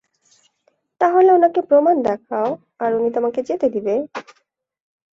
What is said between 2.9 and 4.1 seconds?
উনি তোমাকে যেতে দেবে।